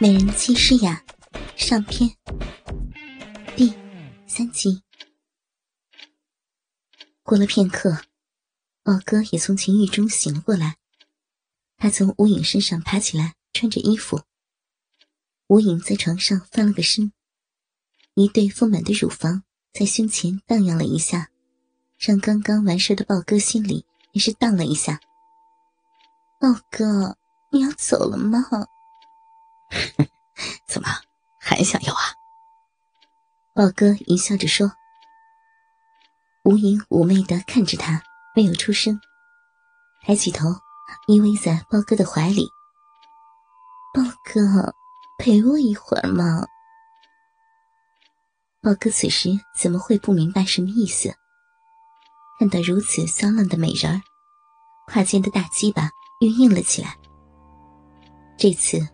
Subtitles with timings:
[0.00, 1.04] 美人妻诗雅
[1.56, 2.10] 上篇
[3.56, 3.72] 第
[4.26, 4.82] 三集。
[7.22, 7.98] 过了片刻，
[8.82, 10.76] 豹哥也从情欲中醒了过来。
[11.76, 14.22] 他从吴影身上爬起来，穿着衣服。
[15.46, 17.12] 吴影在床上翻了个身，
[18.14, 21.30] 一对丰满的乳房在胸前荡漾了一下，
[21.98, 25.00] 让刚刚完事的豹哥心里也是荡了一下。
[26.40, 27.16] 豹哥，
[27.52, 28.40] 你要走了吗？
[30.66, 30.88] 怎么
[31.40, 32.00] 还想要啊？
[33.54, 34.72] 豹哥一笑着说。
[36.44, 38.02] 无影妩媚的看着他，
[38.34, 39.00] 没有出声，
[40.02, 40.48] 抬起头
[41.06, 42.48] 依偎在豹哥的怀里。
[43.94, 44.74] 豹哥，
[45.18, 46.46] 陪我一会儿嘛。
[48.60, 51.14] 豹哥此时怎么会不明白什么意思？
[52.38, 54.02] 看到如此骚浪的美人儿，
[54.86, 55.88] 胯间的大鸡巴
[56.20, 56.98] 又硬了起来。
[58.36, 58.93] 这次。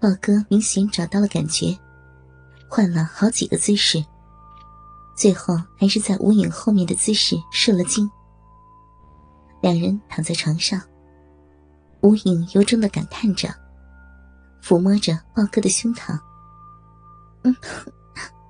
[0.00, 1.76] 豹哥明显找到了感觉，
[2.68, 4.04] 换了好几个姿势，
[5.16, 8.08] 最后还是在无影后面的姿势射了精。
[9.60, 10.80] 两人躺在床上，
[12.00, 13.52] 无影由衷的感叹着，
[14.62, 16.16] 抚摸着豹哥的胸膛
[17.42, 17.52] ：“嗯，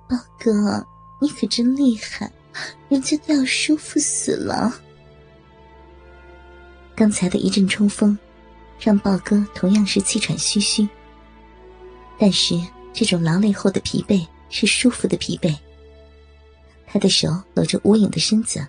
[0.07, 0.85] 豹哥，
[1.19, 2.31] 你可真厉害，
[2.89, 4.71] 人家都要舒服死了。”
[6.95, 8.15] 刚才的一阵冲锋，
[8.79, 10.87] 让豹哥同样是气喘吁吁。
[12.19, 12.59] 但是
[12.93, 15.57] 这种劳累后的疲惫是舒服的疲惫。
[16.85, 18.67] 他的手搂着吴影的身子，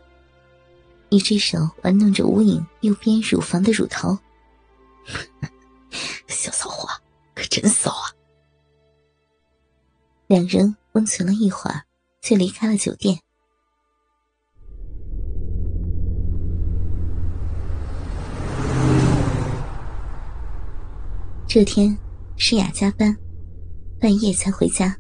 [1.09, 4.17] 一只手玩弄着吴影右边乳房的乳头。
[6.29, 6.89] 小骚货，
[7.35, 8.07] 可真骚啊！
[10.29, 11.83] 两人温存了一会儿，
[12.21, 13.19] 就离开了酒店。
[21.49, 21.99] 这天，
[22.37, 23.17] 诗雅加班。
[24.01, 24.99] 半夜才回家，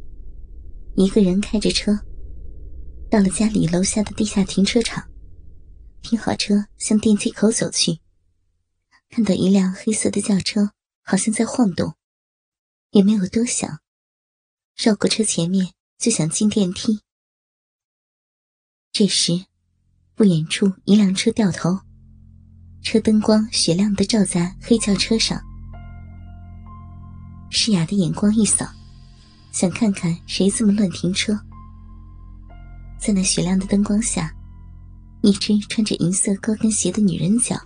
[0.95, 1.99] 一个人开着车，
[3.11, 5.03] 到了家里楼下的地下停车场，
[6.03, 7.99] 停好车向电梯口走去，
[9.09, 10.73] 看到一辆黑色的轿车
[11.03, 11.95] 好像在晃动，
[12.91, 13.81] 也没有多想，
[14.77, 17.01] 绕过车前面就想进电梯。
[18.93, 19.47] 这时，
[20.15, 21.81] 不远处一辆车掉头，
[22.83, 25.41] 车灯光雪亮的照在黑轿车上，
[27.51, 28.71] 诗雅的眼光一扫。
[29.53, 31.39] 想看看谁这么乱停车。
[32.99, 34.33] 在那雪亮的灯光下，
[35.23, 37.57] 一只穿着银色高跟鞋的女人脚，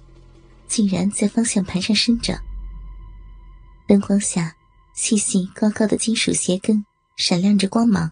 [0.69, 2.39] 竟然在方向盘上伸着。
[3.87, 4.55] 灯光下，
[4.95, 6.85] 细细高高的金属鞋跟
[7.17, 8.11] 闪亮着光芒，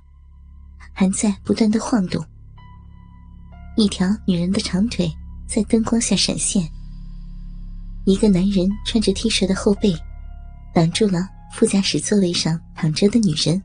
[0.93, 2.25] 还在不断的晃动。
[3.77, 5.11] 一条女人的长腿
[5.47, 6.69] 在灯光下闪现。
[8.05, 9.97] 一个男人穿着 T 恤的后背，
[10.75, 11.29] 挡住了。
[11.53, 13.63] 副驾驶座位上躺着的女人，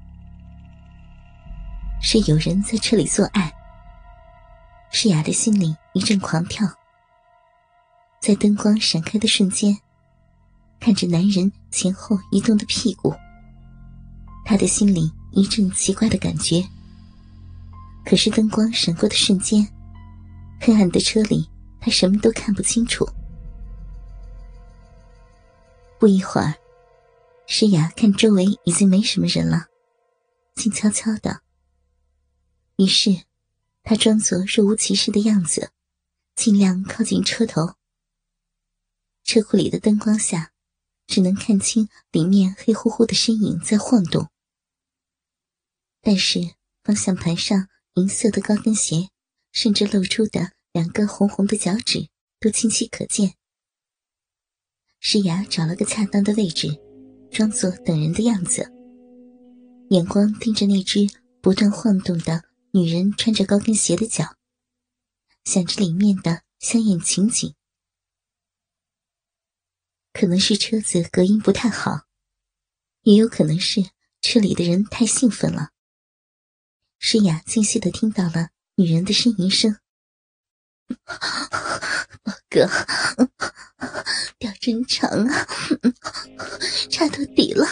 [2.02, 3.52] 是有人在车里做爱。
[4.92, 6.68] 诗雅的心里一阵狂跳，
[8.20, 9.76] 在灯光闪开的瞬间，
[10.80, 13.16] 看着男人前后移动的屁股，
[14.46, 16.64] 她的心里一阵奇怪的感觉。
[18.06, 19.66] 可是灯光闪过的瞬间，
[20.60, 21.50] 黑暗的车里，
[21.80, 23.08] 她什么都看不清楚。
[25.98, 26.54] 不一会儿。
[27.50, 29.68] 诗雅看周围已经没什么人了，
[30.54, 31.44] 静悄悄的。
[32.76, 33.24] 于是，
[33.84, 35.72] 他装作若无其事的样子，
[36.36, 37.76] 尽量靠近车头。
[39.24, 40.52] 车库里的灯光下，
[41.08, 44.30] 只能看清里面黑乎乎的身影在晃动。
[46.02, 49.10] 但是方向盘上银色的高跟鞋，
[49.54, 52.10] 甚至露出的两个红红的脚趾，
[52.42, 53.36] 都清晰可见。
[55.00, 56.84] 诗雅找了个恰当的位置。
[57.32, 58.72] 装作等人的样子，
[59.90, 61.08] 眼光盯着那只
[61.42, 64.36] 不断晃动的女人穿着高跟鞋的脚，
[65.44, 67.54] 想着里面的香艳情景。
[70.14, 72.08] 可能是车子隔音不太好，
[73.04, 75.70] 也有可能是车里的人太兴奋了。
[76.98, 79.78] 诗雅清晰的听到了女人的呻吟声。
[82.50, 82.68] 哥，
[84.40, 85.48] 吊真长啊，
[86.90, 87.66] 插到底了，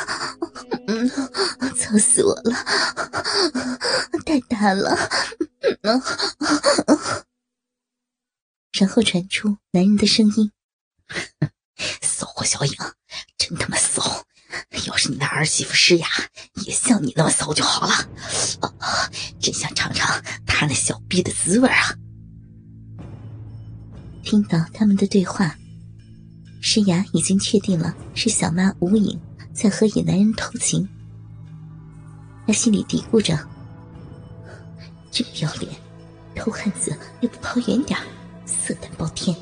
[1.75, 2.53] 操死我了，
[4.25, 4.95] 太大了，
[8.71, 10.51] 然后传出男人的声音
[12.01, 12.75] ：“骚货小影，
[13.37, 14.25] 真他妈骚！
[14.87, 16.07] 要是你的儿媳妇诗雅
[16.65, 18.09] 也像你那么骚就好了，
[19.39, 21.95] 真想尝尝她那小逼的滋味啊！”
[24.23, 25.57] 听到他们的对话，
[26.75, 29.17] 诗雅已经确定了是小妈吴影
[29.53, 30.85] 在和野男人偷情，
[32.45, 33.39] 他心里嘀咕着
[35.09, 35.71] ：“真不要脸，
[36.35, 37.97] 偷汉子也不跑远点
[38.45, 39.33] 色胆包天。”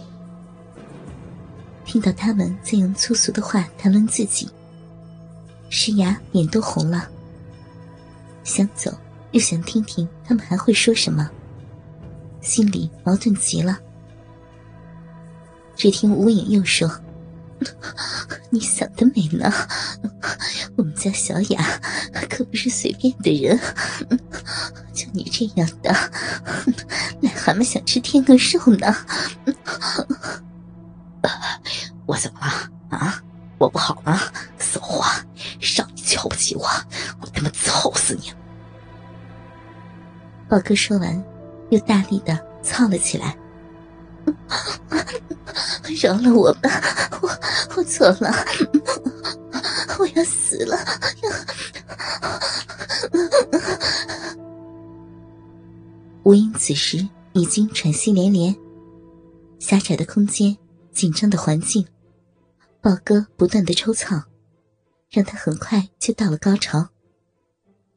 [1.85, 4.47] 听到他们在用粗俗的话谈论自己，
[5.69, 7.09] 石雅脸都红了。
[8.43, 8.95] 想走，
[9.31, 11.27] 又想听听他们还会说什么，
[12.41, 13.79] 心里矛盾极了。
[15.75, 16.87] 只听吴影又说
[18.49, 19.51] ：“你想得美呢！
[20.77, 21.79] 我们家小雅
[22.29, 23.59] 可不是随便的人，
[24.93, 25.91] 就你这样的
[27.21, 28.95] 癞蛤蟆想吃天鹅肉呢。
[32.05, 33.21] ”我怎么了啊？
[33.57, 34.19] 我不好吗？
[34.57, 35.05] 骚货，
[35.77, 36.63] 让你瞧不起我，
[37.21, 38.33] 我他妈操死你！
[40.49, 41.23] 宝哥说完，
[41.69, 43.37] 又大力的操了起来。
[46.01, 46.69] 饶了我吧，
[47.21, 47.29] 我
[47.75, 48.33] 我错了，
[49.99, 50.77] 我要死了！
[56.23, 58.55] 吴英此时已经喘息连连，
[59.59, 60.57] 狭窄的空间，
[60.91, 61.85] 紧张的环境。
[62.81, 64.23] 宝哥不断的抽草，
[65.09, 66.89] 让他很快就到了高潮。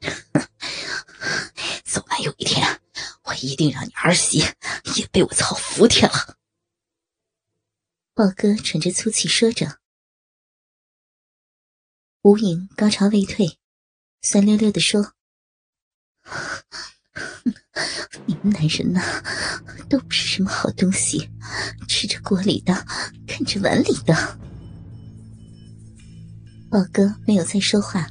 [1.84, 2.80] 早晚有一天，
[3.24, 4.44] 我一定让你儿媳
[4.96, 6.36] 也被我操服帖了。
[8.18, 9.76] 豹哥喘着粗气说着。
[12.22, 13.58] 吴影高潮未退，
[14.22, 15.12] 酸溜溜的说
[18.24, 19.02] ：“你们男人呐，
[19.90, 21.28] 都不是什么好东西，
[21.86, 22.86] 吃着锅里的，
[23.28, 24.38] 看着碗里的。”
[26.72, 28.06] 豹哥没有再说话，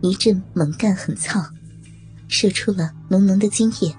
[0.00, 1.44] 一阵猛干狠操，
[2.28, 3.96] 射出了浓浓的精液。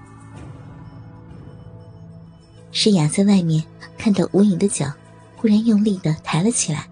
[2.72, 3.64] 诗雅在外面
[4.04, 4.92] 看到吴影的脚
[5.34, 6.90] 忽然用力的抬了起来，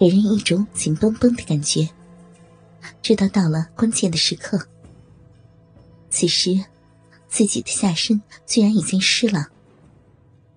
[0.00, 1.88] 给人一种紧绷绷的感觉，
[3.00, 4.66] 知道到了关键的时刻。
[6.10, 6.60] 此时，
[7.28, 9.50] 自己的下身居然已经湿了，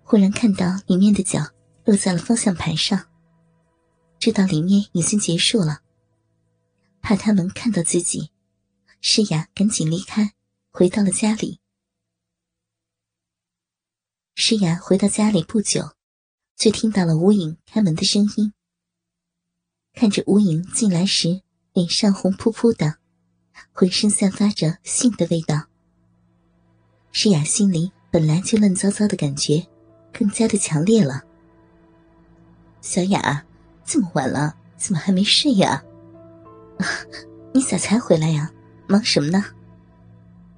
[0.03, 1.51] 忽然看到里面的脚
[1.83, 3.05] 落在了方向盘上。
[4.17, 5.81] 知道里面已经结束了，
[7.03, 8.31] 怕他们看到自己，
[8.99, 10.31] 诗雅赶紧离开，
[10.71, 11.59] 回到了家里。
[14.37, 15.91] 诗雅回到家里不久，
[16.57, 18.51] 就听到了吴影开门的声音。
[19.93, 21.41] 看着吴影进来时，
[21.71, 22.97] 脸上红扑扑的，
[23.71, 25.67] 浑身散发着性的味道。
[27.13, 29.65] 诗雅心里本来就乱糟糟的感觉，
[30.11, 31.23] 更加的强烈了。
[32.81, 33.45] 小雅。
[33.87, 35.83] 这么晚了，怎么还没睡呀？
[37.53, 38.51] 你咋才回来呀？
[38.87, 39.45] 忙什么呢？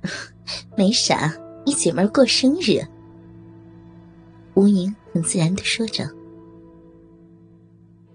[0.77, 2.81] 没啥，你姐妹过生日。
[4.57, 6.03] 吴莹很自然的说着。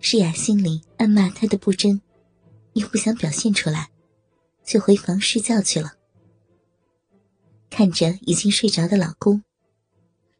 [0.00, 2.02] 诗雅心里暗骂他的不真，
[2.72, 3.92] 又不想表现出来，
[4.64, 5.96] 就回房睡觉去了。
[7.70, 9.44] 看着已经睡着的老公，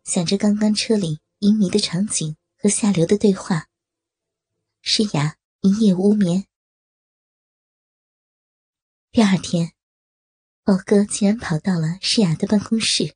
[0.03, 3.69] 想着刚刚车里旖旎的场景和下流的对话。
[4.81, 6.47] 诗雅一夜无眠。
[9.13, 9.73] 第二天，
[10.65, 13.15] 宝哥竟然跑到了诗雅的办公室。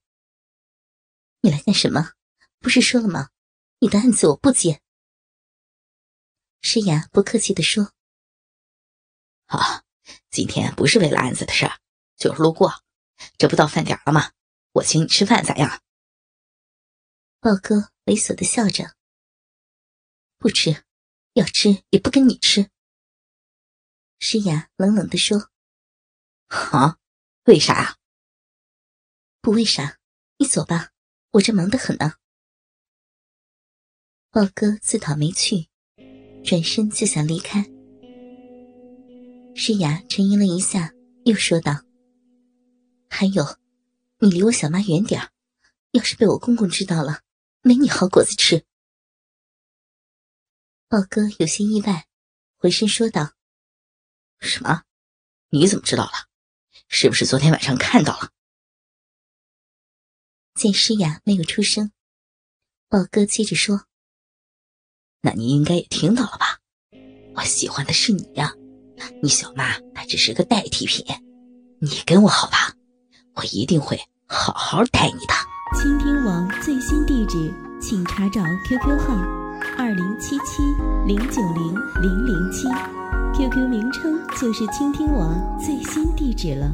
[1.41, 2.13] 你来干什么？
[2.59, 3.31] 不是说了吗？
[3.79, 4.81] 你的案子我不接。
[6.63, 7.93] 诗雅不客气的说
[9.47, 9.85] ：“啊，
[10.31, 11.81] 今天不是为了案子的事儿，
[12.17, 12.83] 就是路过。
[13.39, 14.33] 这不到饭点了吗？
[14.73, 15.83] 我请你吃饭咋样？”
[17.41, 18.97] 豹哥猥琐的笑着
[20.39, 20.85] ：“不吃。”
[21.37, 22.71] 要吃也不跟你吃。
[24.19, 25.51] 诗雅冷冷的说
[26.49, 26.97] ：“啊，
[27.45, 27.99] 为啥呀？
[29.43, 29.99] 不为啥，
[30.39, 30.93] 你走吧，
[31.33, 32.15] 我这忙得很呢。”
[34.37, 35.67] 豹哥自讨没趣，
[36.45, 37.63] 转身就想离开。
[39.55, 40.93] 诗雅沉吟了一下，
[41.25, 41.73] 又说道
[43.09, 43.43] ：“还有，
[44.19, 45.33] 你离我小妈远点
[45.93, 47.23] 要是被我公公知道了，
[47.63, 48.67] 没你好果子吃。”
[50.87, 52.07] 豹哥有些意外，
[52.57, 53.33] 回身说道
[54.41, 54.83] ：“什么？
[55.49, 56.29] 你怎么知道了？
[56.89, 58.33] 是不是昨天晚上看到了？”
[60.53, 61.91] 见诗雅没有出声，
[62.91, 63.87] 豹哥接着说
[65.23, 66.59] ：“那你应该也听到了吧？
[67.35, 68.53] 我喜欢的是你呀，
[69.23, 71.05] 你小妈还只是个代替品。
[71.81, 72.73] 你跟我好吧，
[73.35, 75.35] 我一定会好好待你的。”
[75.77, 79.15] 倾听网最新地址，请查找 QQ 号。
[79.77, 80.63] 二零七七
[81.07, 82.69] 零九零零零七
[83.37, 86.73] ，QQ 名称就是倾听网最新地址了。